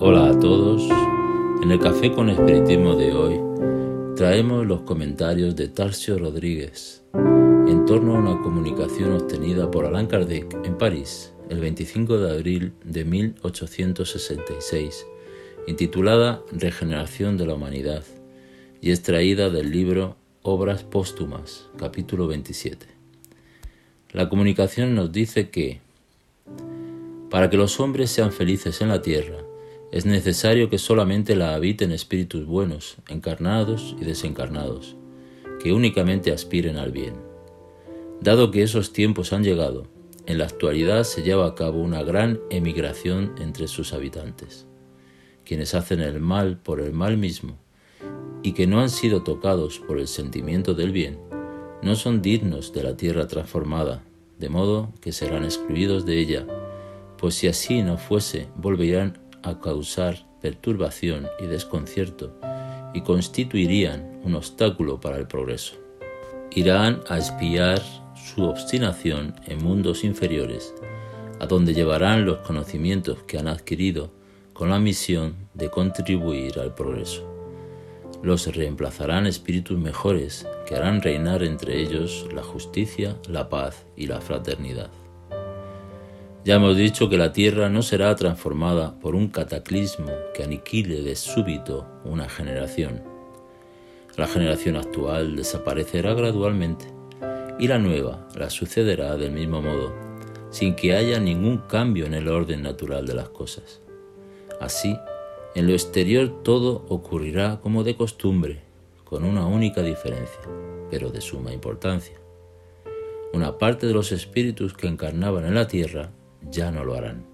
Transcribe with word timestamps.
Hola 0.00 0.30
a 0.30 0.38
todos. 0.38 0.88
En 1.60 1.72
el 1.72 1.80
Café 1.80 2.12
con 2.12 2.30
Espiritismo 2.30 2.94
de 2.94 3.12
hoy 3.12 3.40
traemos 4.14 4.64
los 4.64 4.82
comentarios 4.82 5.56
de 5.56 5.66
Tarcio 5.66 6.20
Rodríguez 6.20 7.02
en 7.14 7.84
torno 7.84 8.14
a 8.14 8.20
una 8.20 8.40
comunicación 8.40 9.14
obtenida 9.14 9.72
por 9.72 9.86
Allan 9.86 10.06
Kardec 10.06 10.64
en 10.64 10.78
París 10.78 11.34
el 11.50 11.58
25 11.58 12.16
de 12.16 12.30
abril 12.30 12.74
de 12.84 13.04
1866, 13.04 15.04
intitulada 15.66 16.44
Regeneración 16.52 17.36
de 17.36 17.46
la 17.46 17.54
Humanidad 17.54 18.04
y 18.80 18.92
extraída 18.92 19.50
del 19.50 19.72
libro 19.72 20.14
Obras 20.42 20.84
Póstumas, 20.84 21.66
capítulo 21.76 22.28
27. 22.28 22.86
La 24.12 24.28
comunicación 24.28 24.94
nos 24.94 25.10
dice 25.10 25.50
que, 25.50 25.80
para 27.30 27.50
que 27.50 27.56
los 27.56 27.80
hombres 27.80 28.12
sean 28.12 28.30
felices 28.30 28.80
en 28.80 28.90
la 28.90 29.02
tierra, 29.02 29.47
es 29.90 30.04
necesario 30.04 30.68
que 30.68 30.78
solamente 30.78 31.34
la 31.34 31.54
habiten 31.54 31.92
espíritus 31.92 32.44
buenos, 32.44 32.96
encarnados 33.08 33.96
y 34.00 34.04
desencarnados, 34.04 34.96
que 35.62 35.72
únicamente 35.72 36.30
aspiren 36.30 36.76
al 36.76 36.92
bien. 36.92 37.14
Dado 38.20 38.50
que 38.50 38.62
esos 38.62 38.92
tiempos 38.92 39.32
han 39.32 39.44
llegado, 39.44 39.86
en 40.26 40.38
la 40.38 40.44
actualidad 40.44 41.04
se 41.04 41.22
lleva 41.22 41.46
a 41.46 41.54
cabo 41.54 41.80
una 41.80 42.02
gran 42.02 42.40
emigración 42.50 43.34
entre 43.38 43.66
sus 43.66 43.94
habitantes, 43.94 44.66
quienes 45.44 45.74
hacen 45.74 46.00
el 46.00 46.20
mal 46.20 46.58
por 46.58 46.80
el 46.80 46.92
mal 46.92 47.16
mismo 47.16 47.58
y 48.42 48.52
que 48.52 48.66
no 48.66 48.80
han 48.80 48.90
sido 48.90 49.22
tocados 49.22 49.78
por 49.78 49.98
el 49.98 50.06
sentimiento 50.06 50.74
del 50.74 50.92
bien, 50.92 51.18
no 51.82 51.96
son 51.96 52.20
dignos 52.20 52.72
de 52.72 52.82
la 52.82 52.96
tierra 52.96 53.26
transformada, 53.26 54.02
de 54.38 54.48
modo 54.48 54.92
que 55.00 55.12
serán 55.12 55.44
excluidos 55.44 56.04
de 56.04 56.18
ella, 56.18 56.46
pues 57.16 57.34
si 57.34 57.48
así 57.48 57.82
no 57.82 57.96
fuese, 57.96 58.48
volverían 58.56 59.18
a 59.42 59.60
causar 59.60 60.26
perturbación 60.40 61.28
y 61.40 61.46
desconcierto 61.46 62.32
y 62.94 63.02
constituirían 63.02 64.20
un 64.24 64.34
obstáculo 64.34 65.00
para 65.00 65.16
el 65.16 65.26
progreso. 65.26 65.74
Irán 66.50 67.02
a 67.08 67.18
espiar 67.18 67.80
su 68.14 68.44
obstinación 68.44 69.34
en 69.46 69.62
mundos 69.62 70.04
inferiores, 70.04 70.74
a 71.40 71.46
donde 71.46 71.74
llevarán 71.74 72.24
los 72.24 72.38
conocimientos 72.38 73.22
que 73.24 73.38
han 73.38 73.48
adquirido 73.48 74.10
con 74.52 74.70
la 74.70 74.78
misión 74.78 75.36
de 75.54 75.70
contribuir 75.70 76.58
al 76.58 76.74
progreso. 76.74 77.24
Los 78.22 78.52
reemplazarán 78.52 79.26
espíritus 79.26 79.78
mejores 79.78 80.46
que 80.66 80.74
harán 80.74 81.00
reinar 81.00 81.44
entre 81.44 81.80
ellos 81.80 82.26
la 82.34 82.42
justicia, 82.42 83.16
la 83.28 83.48
paz 83.48 83.86
y 83.96 84.06
la 84.06 84.20
fraternidad. 84.20 84.90
Ya 86.48 86.54
hemos 86.54 86.78
dicho 86.78 87.10
que 87.10 87.18
la 87.18 87.30
Tierra 87.30 87.68
no 87.68 87.82
será 87.82 88.16
transformada 88.16 88.98
por 89.00 89.14
un 89.14 89.28
cataclismo 89.28 90.10
que 90.32 90.44
aniquile 90.44 91.02
de 91.02 91.14
súbito 91.14 91.86
una 92.06 92.26
generación. 92.26 93.02
La 94.16 94.26
generación 94.26 94.76
actual 94.76 95.36
desaparecerá 95.36 96.14
gradualmente 96.14 96.86
y 97.58 97.68
la 97.68 97.78
nueva 97.78 98.26
la 98.34 98.48
sucederá 98.48 99.18
del 99.18 99.32
mismo 99.32 99.60
modo, 99.60 99.92
sin 100.48 100.74
que 100.74 100.94
haya 100.94 101.20
ningún 101.20 101.58
cambio 101.68 102.06
en 102.06 102.14
el 102.14 102.28
orden 102.28 102.62
natural 102.62 103.06
de 103.06 103.12
las 103.12 103.28
cosas. 103.28 103.82
Así, 104.58 104.96
en 105.54 105.66
lo 105.66 105.74
exterior 105.74 106.42
todo 106.44 106.86
ocurrirá 106.88 107.60
como 107.60 107.84
de 107.84 107.94
costumbre, 107.94 108.62
con 109.04 109.24
una 109.24 109.46
única 109.46 109.82
diferencia, 109.82 110.40
pero 110.90 111.10
de 111.10 111.20
suma 111.20 111.52
importancia. 111.52 112.16
Una 113.34 113.58
parte 113.58 113.86
de 113.86 113.92
los 113.92 114.12
espíritus 114.12 114.72
que 114.72 114.86
encarnaban 114.86 115.44
en 115.44 115.54
la 115.54 115.68
tierra 115.68 116.12
ya 116.50 116.70
no 116.70 116.84
lo 116.84 116.94
harán. 116.94 117.24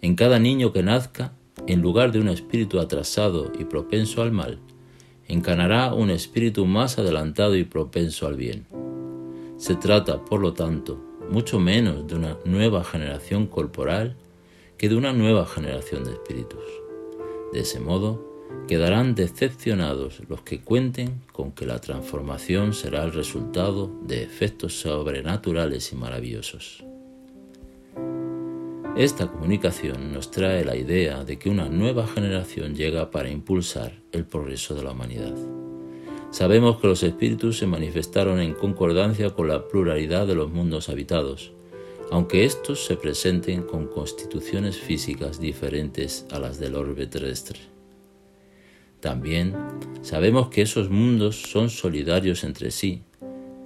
En 0.00 0.16
cada 0.16 0.38
niño 0.38 0.72
que 0.72 0.82
nazca, 0.82 1.32
en 1.66 1.80
lugar 1.80 2.12
de 2.12 2.20
un 2.20 2.28
espíritu 2.28 2.80
atrasado 2.80 3.52
y 3.58 3.64
propenso 3.64 4.22
al 4.22 4.32
mal, 4.32 4.58
encarnará 5.28 5.94
un 5.94 6.10
espíritu 6.10 6.66
más 6.66 6.98
adelantado 6.98 7.56
y 7.56 7.64
propenso 7.64 8.26
al 8.26 8.36
bien. 8.36 8.66
Se 9.58 9.76
trata, 9.76 10.24
por 10.24 10.40
lo 10.40 10.54
tanto, 10.54 11.00
mucho 11.30 11.58
menos 11.60 12.06
de 12.06 12.16
una 12.16 12.36
nueva 12.44 12.84
generación 12.84 13.46
corporal 13.46 14.16
que 14.76 14.88
de 14.88 14.96
una 14.96 15.12
nueva 15.12 15.46
generación 15.46 16.04
de 16.04 16.12
espíritus. 16.12 16.64
De 17.52 17.60
ese 17.60 17.78
modo, 17.78 18.32
quedarán 18.66 19.14
decepcionados 19.14 20.20
los 20.28 20.42
que 20.42 20.60
cuenten 20.60 21.22
con 21.32 21.52
que 21.52 21.66
la 21.66 21.80
transformación 21.80 22.72
será 22.72 23.04
el 23.04 23.12
resultado 23.12 23.90
de 24.02 24.22
efectos 24.22 24.80
sobrenaturales 24.80 25.92
y 25.92 25.96
maravillosos. 25.96 26.84
Esta 28.96 29.26
comunicación 29.26 30.12
nos 30.12 30.30
trae 30.30 30.66
la 30.66 30.76
idea 30.76 31.24
de 31.24 31.38
que 31.38 31.48
una 31.48 31.70
nueva 31.70 32.06
generación 32.06 32.74
llega 32.74 33.10
para 33.10 33.30
impulsar 33.30 34.02
el 34.12 34.26
progreso 34.26 34.74
de 34.74 34.82
la 34.82 34.90
humanidad. 34.90 35.32
Sabemos 36.30 36.76
que 36.78 36.88
los 36.88 37.02
espíritus 37.02 37.56
se 37.56 37.66
manifestaron 37.66 38.38
en 38.38 38.52
concordancia 38.52 39.30
con 39.30 39.48
la 39.48 39.66
pluralidad 39.66 40.26
de 40.26 40.34
los 40.34 40.50
mundos 40.50 40.90
habitados, 40.90 41.52
aunque 42.10 42.44
estos 42.44 42.84
se 42.84 42.96
presenten 42.96 43.62
con 43.62 43.86
constituciones 43.86 44.76
físicas 44.76 45.40
diferentes 45.40 46.26
a 46.30 46.38
las 46.38 46.58
del 46.58 46.74
orbe 46.74 47.06
terrestre. 47.06 47.60
También 49.00 49.54
sabemos 50.02 50.48
que 50.48 50.60
esos 50.60 50.90
mundos 50.90 51.40
son 51.40 51.70
solidarios 51.70 52.44
entre 52.44 52.70
sí, 52.70 53.04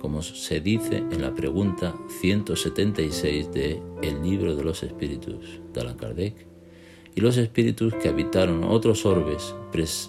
como 0.00 0.22
se 0.22 0.60
dice 0.60 0.98
en 0.98 1.22
la 1.22 1.34
pregunta 1.34 1.94
176 2.20 3.52
de 3.52 3.82
El 4.02 4.22
libro 4.22 4.54
de 4.54 4.64
los 4.64 4.82
espíritus 4.82 5.60
de 5.72 5.80
Allan 5.80 5.96
Kardec, 5.96 6.46
y 7.14 7.20
los 7.22 7.38
espíritus 7.38 7.94
que 7.94 8.10
habitaron 8.10 8.62
otros 8.64 9.06
orbes 9.06 9.54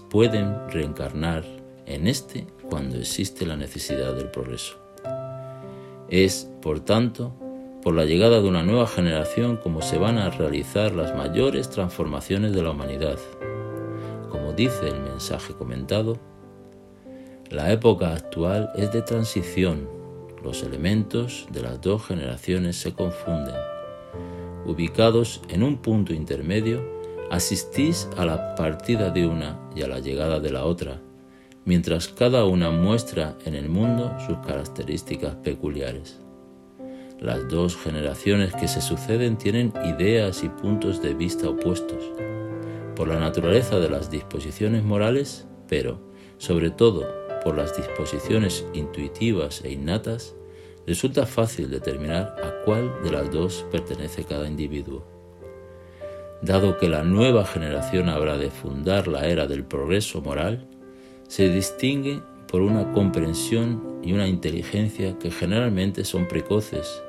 pueden 0.10 0.70
reencarnar 0.70 1.46
en 1.86 2.08
este 2.08 2.46
cuando 2.70 2.98
existe 2.98 3.46
la 3.46 3.56
necesidad 3.56 4.14
del 4.14 4.30
progreso. 4.30 4.78
Es, 6.10 6.50
por 6.62 6.82
tanto, 6.82 7.34
por 7.82 7.96
la 7.96 8.06
llegada 8.06 8.42
de 8.42 8.48
una 8.50 8.64
nueva 8.64 8.88
generación 8.88 9.58
como 9.58 9.82
se 9.82 9.98
van 9.98 10.18
a 10.18 10.30
realizar 10.30 10.94
las 10.94 11.16
mayores 11.16 11.70
transformaciones 11.70 12.54
de 12.54 12.64
la 12.64 12.72
humanidad. 12.72 13.18
Como 14.30 14.52
dice 14.52 14.90
el 14.90 15.00
mensaje 15.00 15.54
comentado, 15.54 16.18
la 17.50 17.72
época 17.72 18.14
actual 18.14 18.72
es 18.76 18.92
de 18.92 19.02
transición. 19.02 19.88
Los 20.44 20.64
elementos 20.64 21.48
de 21.52 21.62
las 21.62 21.80
dos 21.80 22.06
generaciones 22.06 22.76
se 22.76 22.94
confunden. 22.94 23.56
Ubicados 24.66 25.42
en 25.48 25.64
un 25.64 25.78
punto 25.78 26.14
intermedio, 26.14 26.82
asistís 27.32 28.10
a 28.18 28.26
la 28.26 28.56
partida 28.56 29.12
de 29.12 29.26
una 29.26 29.60
y 29.76 29.82
a 29.82 29.88
la 29.88 30.00
llegada 30.00 30.42
de 30.42 30.52
la 30.52 30.66
otra, 30.66 31.00
mientras 31.64 32.10
cada 32.10 32.44
una 32.46 32.70
muestra 32.70 33.38
en 33.46 33.56
el 33.56 33.70
mundo 33.70 34.14
sus 34.26 34.38
características 34.40 35.36
peculiares. 35.36 36.20
Las 37.22 37.48
dos 37.48 37.78
generaciones 37.78 38.54
que 38.56 38.68
se 38.68 38.82
suceden 38.82 39.38
tienen 39.38 39.74
ideas 39.86 40.44
y 40.44 40.50
puntos 40.50 41.02
de 41.02 41.14
vista 41.14 41.50
opuestos, 41.50 42.04
por 42.96 43.08
la 43.08 43.20
naturaleza 43.20 43.80
de 43.80 43.90
las 43.90 44.12
disposiciones 44.12 44.84
morales, 44.84 45.48
pero, 45.68 46.00
sobre 46.38 46.72
todo, 46.72 47.27
por 47.48 47.56
las 47.56 47.78
disposiciones 47.78 48.66
intuitivas 48.74 49.62
e 49.64 49.72
innatas, 49.72 50.36
resulta 50.86 51.26
fácil 51.26 51.70
determinar 51.70 52.36
a 52.44 52.66
cuál 52.66 52.92
de 53.06 53.12
las 53.12 53.32
dos 53.32 53.66
pertenece 53.72 54.26
cada 54.26 54.50
individuo. 54.50 55.06
Dado 56.42 56.78
que 56.78 56.90
la 56.90 57.04
nueva 57.06 57.46
generación 57.46 58.10
habrá 58.10 58.38
de 58.38 58.52
fundar 58.52 59.08
la 59.08 59.30
era 59.30 59.48
del 59.48 59.64
progreso 59.64 60.20
moral, 60.20 60.68
se 61.30 61.48
distingue 61.48 62.22
por 62.52 62.60
una 62.60 62.92
comprensión 62.92 64.02
y 64.04 64.12
una 64.12 64.28
inteligencia 64.28 65.18
que 65.18 65.32
generalmente 65.32 66.04
son 66.04 66.28
precoces, 66.28 67.02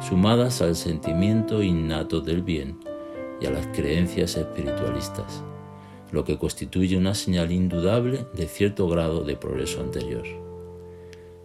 sumadas 0.00 0.62
al 0.62 0.74
sentimiento 0.74 1.62
innato 1.62 2.22
del 2.22 2.40
bien 2.40 2.80
y 3.42 3.46
a 3.46 3.50
las 3.50 3.66
creencias 3.66 4.38
espiritualistas 4.38 5.44
lo 6.12 6.24
que 6.24 6.38
constituye 6.38 6.96
una 6.96 7.14
señal 7.14 7.50
indudable 7.50 8.26
de 8.34 8.46
cierto 8.46 8.86
grado 8.88 9.24
de 9.24 9.36
progreso 9.36 9.80
anterior. 9.80 10.24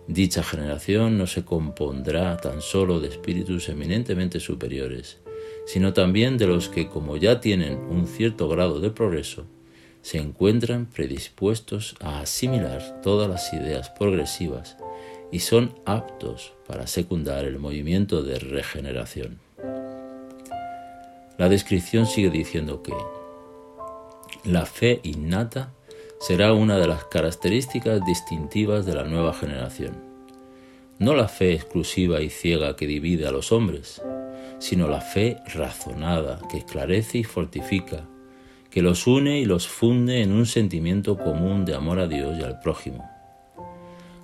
Dicha 0.08 0.44
generación 0.44 1.18
no 1.18 1.28
se 1.28 1.44
compondrá 1.44 2.38
tan 2.38 2.62
solo 2.62 3.00
de 3.00 3.08
espíritus 3.08 3.68
eminentemente 3.70 4.40
superiores, 4.40 5.18
sino 5.66 5.94
también 5.94 6.38
de 6.38 6.48
los 6.48 6.70
que, 6.70 6.88
como 6.88 7.18
ya 7.18 7.42
tienen 7.42 7.78
un 7.90 8.08
cierto 8.08 8.48
grado 8.48 8.80
de 8.80 8.90
progreso, 8.90 9.46
se 10.02 10.20
encuentran 10.20 10.86
predispuestos 10.86 11.96
a 12.00 12.22
asimilar 12.22 13.02
todas 13.02 13.30
las 13.30 13.52
ideas 13.52 13.90
progresivas 13.90 14.78
y 15.32 15.40
son 15.40 15.74
aptos 15.86 16.54
para 16.66 16.88
secundar 16.88 17.44
el 17.44 17.60
movimiento 17.60 18.24
de 18.24 18.40
regeneración. 18.40 19.40
La 21.38 21.50
descripción 21.50 22.06
sigue 22.06 22.30
diciendo 22.30 22.82
que 22.82 22.94
la 24.48 24.66
fe 24.66 25.02
innata 25.04 25.74
será 26.22 26.54
una 26.54 26.78
de 26.78 26.88
las 26.88 27.04
características 27.04 28.06
distintivas 28.06 28.86
de 28.86 28.96
la 28.96 29.04
nueva 29.04 29.34
generación. 29.34 29.98
No 31.00 31.14
la 31.14 31.28
fe 31.28 31.54
exclusiva 31.54 32.22
y 32.22 32.30
ciega 32.30 32.78
que 32.78 32.88
divide 32.88 33.28
a 33.28 33.32
los 33.32 33.52
hombres, 33.52 34.02
sino 34.60 34.88
la 34.88 35.02
fe 35.02 35.38
razonada 35.54 36.40
que 36.50 36.60
esclarece 36.60 37.18
y 37.18 37.24
fortifica, 37.26 38.06
que 38.70 38.82
los 38.82 39.06
une 39.06 39.42
y 39.42 39.46
los 39.46 39.68
funde 39.68 40.22
en 40.22 40.32
un 40.32 40.46
sentimiento 40.46 41.18
común 41.18 41.66
de 41.66 41.76
amor 41.76 42.00
a 42.00 42.08
Dios 42.08 42.40
y 42.40 42.44
al 42.44 42.62
prójimo. 42.62 43.06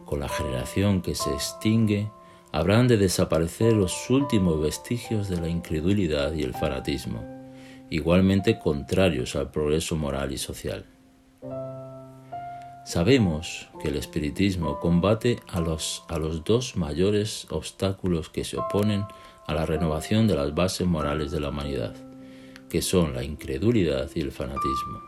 Con 0.06 0.22
la 0.22 0.30
generación 0.30 1.02
que 1.02 1.16
se 1.16 1.32
extingue, 1.32 2.10
habrán 2.54 2.88
de 2.88 2.96
desaparecer 2.96 3.74
los 3.74 4.10
últimos 4.10 4.62
vestigios 4.62 5.28
de 5.28 5.42
la 5.42 5.50
incredulidad 5.50 6.34
y 6.34 6.44
el 6.44 6.54
fanatismo, 6.54 7.33
igualmente 7.94 8.58
contrarios 8.58 9.36
al 9.36 9.52
progreso 9.52 9.96
moral 9.96 10.32
y 10.32 10.40
social. 10.40 10.84
Sabemos 12.88 13.70
que 13.80 13.90
el 13.90 13.98
espiritismo 13.98 14.80
combate 14.80 15.38
a 15.48 15.62
los, 15.62 16.04
a 16.10 16.18
los 16.18 16.44
dos 16.44 16.76
mayores 16.76 17.46
obstáculos 17.52 18.30
que 18.30 18.46
se 18.46 18.58
oponen 18.58 19.06
a 19.46 19.54
la 19.54 19.68
renovación 19.68 20.28
de 20.28 20.34
las 20.34 20.56
bases 20.56 20.88
morales 20.88 21.30
de 21.30 21.40
la 21.40 21.50
humanidad, 21.50 21.94
que 22.68 22.82
son 22.82 23.14
la 23.14 23.24
incredulidad 23.24 24.10
y 24.16 24.22
el 24.22 24.32
fanatismo. 24.32 25.00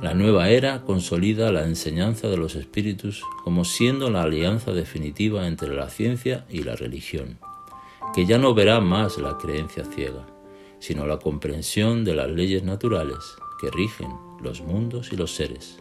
La 0.00 0.14
nueva 0.14 0.48
era 0.48 0.80
consolida 0.80 1.52
la 1.52 1.64
enseñanza 1.64 2.28
de 2.28 2.38
los 2.38 2.54
espíritus 2.54 3.22
como 3.44 3.66
siendo 3.66 4.08
la 4.08 4.22
alianza 4.22 4.72
definitiva 4.72 5.46
entre 5.46 5.76
la 5.76 5.90
ciencia 5.90 6.46
y 6.48 6.62
la 6.62 6.74
religión, 6.74 7.38
que 8.14 8.24
ya 8.24 8.38
no 8.38 8.54
verá 8.54 8.80
más 8.80 9.18
la 9.18 9.36
creencia 9.36 9.84
ciega, 9.84 10.24
sino 10.86 11.06
la 11.06 11.18
comprensión 11.18 12.04
de 12.04 12.14
las 12.14 12.30
leyes 12.30 12.62
naturales 12.62 13.18
que 13.60 13.70
rigen 13.70 14.10
los 14.40 14.60
mundos 14.60 15.12
y 15.12 15.16
los 15.16 15.34
seres 15.34 15.78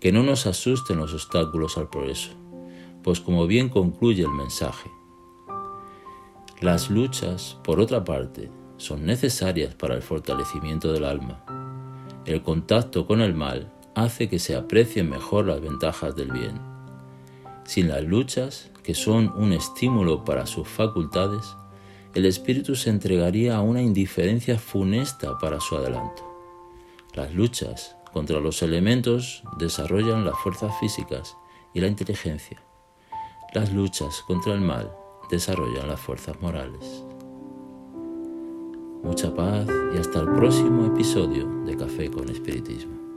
que 0.00 0.12
no 0.12 0.22
nos 0.22 0.46
asusten 0.46 0.98
los 0.98 1.14
obstáculos 1.14 1.78
al 1.78 1.88
progreso, 1.88 2.32
pues 3.02 3.20
como 3.20 3.46
bien 3.46 3.70
concluye 3.70 4.22
el 4.22 4.32
mensaje, 4.32 4.90
las 6.60 6.88
luchas, 6.88 7.58
por 7.62 7.80
otra 7.80 8.04
parte, 8.04 8.50
son 8.78 9.04
necesarias 9.04 9.74
para 9.74 9.94
el 9.94 10.02
fortalecimiento 10.02 10.92
del 10.92 11.04
alma. 11.04 11.44
El 12.26 12.42
contacto 12.42 13.06
con 13.06 13.20
el 13.20 13.34
mal 13.34 13.72
hace 13.94 14.28
que 14.28 14.38
se 14.38 14.56
aprecien 14.56 15.10
mejor 15.10 15.46
las 15.46 15.60
ventajas 15.60 16.16
del 16.16 16.32
bien. 16.32 16.58
Sin 17.64 17.88
las 17.88 18.04
luchas, 18.04 18.70
que 18.82 18.94
son 18.94 19.32
un 19.36 19.52
estímulo 19.52 20.24
para 20.24 20.46
sus 20.46 20.66
facultades, 20.68 21.56
el 22.14 22.26
espíritu 22.26 22.76
se 22.76 22.90
entregaría 22.90 23.56
a 23.56 23.60
una 23.60 23.82
indiferencia 23.82 24.58
funesta 24.58 25.36
para 25.38 25.60
su 25.60 25.76
adelanto. 25.76 26.22
Las 27.14 27.34
luchas 27.34 27.96
contra 28.12 28.38
los 28.38 28.62
elementos 28.62 29.42
desarrollan 29.58 30.24
las 30.24 30.38
fuerzas 30.38 30.72
físicas 30.78 31.36
y 31.72 31.80
la 31.80 31.88
inteligencia. 31.88 32.62
Las 33.52 33.72
luchas 33.72 34.22
contra 34.26 34.54
el 34.54 34.60
mal 34.60 34.92
desarrollan 35.28 35.88
las 35.88 36.00
fuerzas 36.00 36.40
morales. 36.40 37.04
Mucha 39.02 39.34
paz 39.34 39.66
y 39.94 39.98
hasta 39.98 40.20
el 40.20 40.28
próximo 40.34 40.86
episodio 40.86 41.46
de 41.64 41.76
Café 41.76 42.10
con 42.10 42.28
Espiritismo. 42.28 43.13